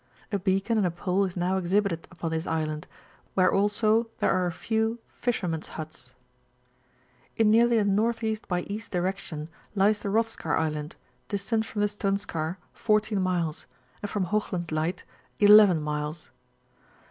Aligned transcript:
A 0.31 0.39
beacon 0.39 0.79
and 0.79 0.87
a 0.87 0.89
pole 0.89 1.25
is 1.25 1.37
now 1.37 1.57
exhibited 1.57 2.07
upon 2.09 2.31
this 2.31 2.47
island, 2.47 2.87
where 3.35 3.53
also 3.53 4.07
there 4.17 4.31
are 4.31 4.47
a 4.47 4.51
few 4.51 4.97
fishermen^s 5.21 5.67
huts. 5.67 6.15
In 7.37 7.51
nearly 7.51 7.77
a 7.77 7.81
N.E. 7.81 8.37
by 8.47 8.61
E. 8.61 8.81
direction 8.89 9.47
lies 9.75 9.99
the 9.99 10.09
Rothskar 10.09 10.57
Island, 10.57 10.95
distant 11.27 11.65
fh>m 11.65 11.81
the 11.81 11.87
Stoneskar 12.17 12.57
14 12.73 13.21
miles, 13.21 13.67
and 14.01 14.09
from 14.09 14.25
Hoogland 14.25 14.71
Light 14.71 15.03
11 15.39 15.79
miles. 15.83 16.31